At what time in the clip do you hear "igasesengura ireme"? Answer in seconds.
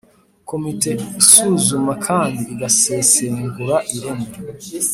2.53-4.29